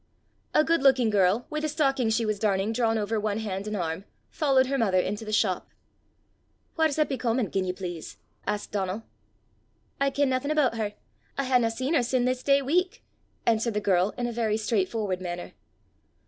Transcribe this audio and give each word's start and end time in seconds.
A 0.55 0.63
good 0.63 0.81
looking 0.81 1.11
girl, 1.11 1.45
with 1.51 1.63
a 1.63 1.69
stocking 1.69 2.09
she 2.09 2.25
was 2.25 2.39
darning 2.39 2.73
drawn 2.73 2.97
over 2.97 3.19
one 3.19 3.37
hand 3.37 3.67
and 3.67 3.77
arm, 3.77 4.05
followed 4.31 4.65
her 4.65 4.77
mother 4.79 4.97
into 4.97 5.25
the 5.25 5.31
shop. 5.31 5.69
"Whaur's 6.75 6.97
Eppy 6.97 7.19
Comin, 7.19 7.51
gien 7.51 7.65
ye 7.65 7.71
please?" 7.71 8.17
asked 8.47 8.71
Donal. 8.71 9.03
"I 9.99 10.09
ken 10.09 10.29
naething 10.29 10.49
aboot 10.49 10.73
her. 10.73 10.95
I 11.37 11.43
haena 11.43 11.69
seen 11.69 11.93
her 11.93 12.01
sin' 12.01 12.25
this 12.25 12.41
day 12.41 12.63
week," 12.63 13.03
answered 13.45 13.75
the 13.75 13.79
girl 13.79 14.15
in 14.17 14.25
a 14.25 14.31
very 14.31 14.57
straight 14.57 14.89
forward 14.89 15.21
manner. 15.21 15.53